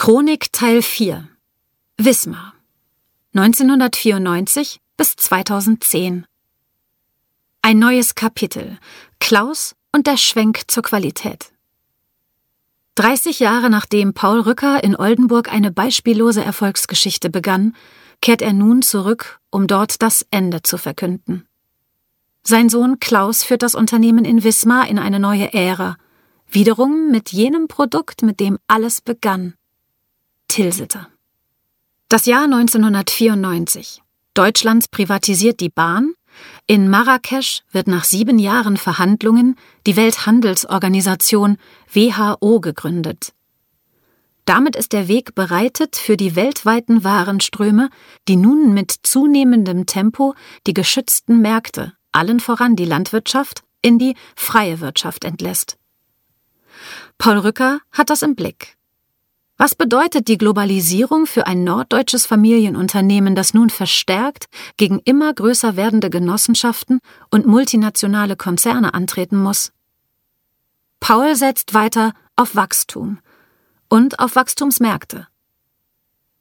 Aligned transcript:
Chronik 0.00 0.52
Teil 0.52 0.80
4 0.80 1.28
Wismar. 1.96 2.54
1994 3.34 4.80
bis 4.96 5.16
2010 5.16 6.24
Ein 7.62 7.78
neues 7.80 8.14
Kapitel. 8.14 8.78
Klaus 9.18 9.74
und 9.90 10.06
der 10.06 10.16
Schwenk 10.16 10.70
zur 10.70 10.84
Qualität. 10.84 11.50
30 12.94 13.40
Jahre 13.40 13.70
nachdem 13.70 14.14
Paul 14.14 14.38
Rücker 14.38 14.84
in 14.84 14.94
Oldenburg 14.94 15.52
eine 15.52 15.72
beispiellose 15.72 16.44
Erfolgsgeschichte 16.44 17.28
begann, 17.28 17.74
kehrt 18.22 18.40
er 18.40 18.52
nun 18.52 18.82
zurück, 18.82 19.40
um 19.50 19.66
dort 19.66 20.00
das 20.00 20.24
Ende 20.30 20.62
zu 20.62 20.78
verkünden. 20.78 21.48
Sein 22.44 22.68
Sohn 22.68 23.00
Klaus 23.00 23.42
führt 23.42 23.62
das 23.62 23.74
Unternehmen 23.74 24.24
in 24.24 24.44
Wismar 24.44 24.86
in 24.86 25.00
eine 25.00 25.18
neue 25.18 25.52
Ära, 25.52 25.96
wiederum 26.48 27.10
mit 27.10 27.32
jenem 27.32 27.66
Produkt, 27.66 28.22
mit 28.22 28.38
dem 28.38 28.60
alles 28.68 29.00
begann. 29.00 29.57
Tilsiter. 30.48 31.08
Das 32.08 32.26
Jahr 32.26 32.44
1994. 32.44 34.02
Deutschland 34.34 34.90
privatisiert 34.90 35.60
die 35.60 35.68
Bahn. 35.68 36.14
In 36.66 36.88
Marrakesch 36.88 37.62
wird 37.70 37.86
nach 37.86 38.04
sieben 38.04 38.38
Jahren 38.38 38.76
Verhandlungen 38.76 39.56
die 39.86 39.96
Welthandelsorganisation 39.96 41.58
WHO 41.92 42.60
gegründet. 42.60 43.34
Damit 44.46 44.76
ist 44.76 44.94
der 44.94 45.08
Weg 45.08 45.34
bereitet 45.34 45.96
für 45.96 46.16
die 46.16 46.34
weltweiten 46.34 47.04
Warenströme, 47.04 47.90
die 48.28 48.36
nun 48.36 48.72
mit 48.72 48.94
zunehmendem 49.02 49.84
Tempo 49.84 50.34
die 50.66 50.72
geschützten 50.72 51.42
Märkte, 51.42 51.92
allen 52.12 52.40
voran 52.40 52.74
die 52.74 52.86
Landwirtschaft, 52.86 53.62
in 53.82 53.98
die 53.98 54.14
freie 54.36 54.80
Wirtschaft 54.80 55.24
entlässt. 55.24 55.76
Paul 57.18 57.38
Rücker 57.38 57.80
hat 57.92 58.08
das 58.08 58.22
im 58.22 58.34
Blick. 58.34 58.77
Was 59.60 59.74
bedeutet 59.74 60.28
die 60.28 60.38
Globalisierung 60.38 61.26
für 61.26 61.48
ein 61.48 61.64
norddeutsches 61.64 62.26
Familienunternehmen, 62.26 63.34
das 63.34 63.54
nun 63.54 63.70
verstärkt 63.70 64.46
gegen 64.76 65.00
immer 65.00 65.34
größer 65.34 65.74
werdende 65.74 66.10
Genossenschaften 66.10 67.00
und 67.30 67.44
multinationale 67.44 68.36
Konzerne 68.36 68.94
antreten 68.94 69.36
muss? 69.36 69.72
Paul 71.00 71.34
setzt 71.34 71.74
weiter 71.74 72.12
auf 72.36 72.54
Wachstum, 72.54 73.18
und 73.88 74.20
auf 74.20 74.36
Wachstumsmärkte. 74.36 75.26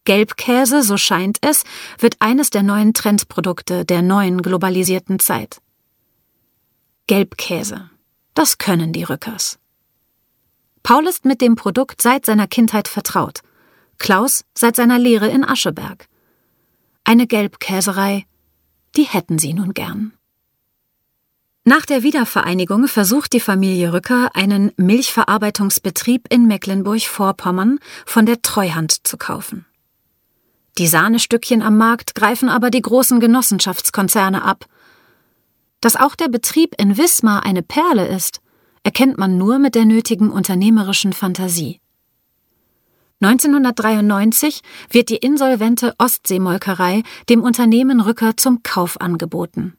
Gelbkäse, 0.03 0.83
so 0.83 0.97
scheint 0.97 1.37
es, 1.41 1.63
wird 1.97 2.17
eines 2.19 2.49
der 2.49 2.63
neuen 2.63 2.93
Trendprodukte 2.93 3.83
der 3.83 4.01
neuen 4.01 4.41
globalisierten 4.41 5.19
Zeit. 5.19 5.59
Gelbkäse. 7.07 7.89
Das 8.33 8.57
können 8.57 8.93
die 8.93 9.03
Rückers. 9.03 9.59
Paul 10.87 11.05
ist 11.05 11.25
mit 11.25 11.41
dem 11.41 11.57
Produkt 11.57 12.01
seit 12.01 12.25
seiner 12.25 12.47
Kindheit 12.47 12.87
vertraut. 12.87 13.41
Klaus 13.97 14.45
seit 14.53 14.77
seiner 14.77 14.97
Lehre 14.97 15.27
in 15.27 15.43
Ascheberg. 15.43 16.07
Eine 17.03 17.27
Gelbkäserei, 17.27 18.25
die 18.95 19.03
hätten 19.03 19.37
sie 19.37 19.53
nun 19.53 19.73
gern. 19.73 20.13
Nach 21.65 21.85
der 21.85 22.03
Wiedervereinigung 22.03 22.87
versucht 22.87 23.33
die 23.33 23.41
Familie 23.41 23.91
Rücker, 23.91 24.33
einen 24.33 24.71
Milchverarbeitungsbetrieb 24.77 26.27
in 26.29 26.47
Mecklenburg-Vorpommern 26.47 27.79
von 28.05 28.25
der 28.25 28.41
Treuhand 28.41 29.05
zu 29.05 29.17
kaufen. 29.17 29.65
Die 30.77 30.87
Sahnestückchen 30.87 31.63
am 31.63 31.75
Markt 31.77 32.15
greifen 32.15 32.47
aber 32.47 32.69
die 32.69 32.81
großen 32.81 33.19
Genossenschaftskonzerne 33.19 34.41
ab. 34.41 34.63
Dass 35.81 35.97
auch 35.97 36.15
der 36.15 36.29
Betrieb 36.29 36.75
in 36.79 36.97
Wismar 36.97 37.45
eine 37.45 37.61
Perle 37.61 38.07
ist, 38.07 38.39
erkennt 38.87 39.17
man 39.17 39.37
nur 39.37 39.59
mit 39.59 39.75
der 39.75 39.83
nötigen 39.83 40.29
unternehmerischen 40.29 41.11
Fantasie. 41.11 41.81
1993 43.19 44.61
wird 44.89 45.09
die 45.09 45.17
insolvente 45.17 45.93
Ostseemolkerei 45.97 47.03
dem 47.27 47.43
Unternehmen 47.43 47.99
Rücker 47.99 48.37
zum 48.37 48.63
Kauf 48.63 49.01
angeboten. 49.01 49.75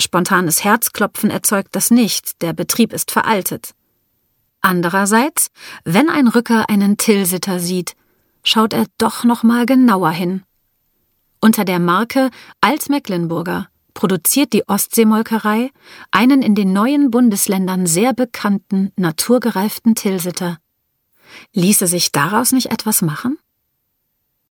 Spontanes 0.00 0.64
Herzklopfen 0.64 1.28
erzeugt 1.28 1.76
das 1.76 1.90
nicht, 1.90 2.40
der 2.40 2.54
Betrieb 2.54 2.94
ist 2.94 3.10
veraltet. 3.10 3.74
Andererseits, 4.62 5.50
wenn 5.84 6.08
ein 6.08 6.26
Rücker 6.26 6.70
einen 6.70 6.96
Tilsiter 6.96 7.60
sieht, 7.60 7.96
schaut 8.44 8.72
er 8.72 8.86
doch 8.96 9.24
noch 9.24 9.42
mal 9.42 9.66
genauer 9.66 10.10
hin. 10.10 10.42
Unter 11.42 11.66
der 11.66 11.80
Marke 11.80 12.30
Altmecklenburger 12.62 13.68
produziert 13.94 14.52
die 14.52 14.68
Ostseemolkerei 14.68 15.70
einen 16.10 16.42
in 16.42 16.54
den 16.54 16.72
neuen 16.72 17.10
Bundesländern 17.10 17.86
sehr 17.86 18.12
bekannten, 18.12 18.92
naturgereiften 18.96 19.94
Tilsiter. 19.94 20.58
Ließe 21.52 21.86
sich 21.86 22.12
daraus 22.12 22.52
nicht 22.52 22.70
etwas 22.70 23.02
machen? 23.02 23.38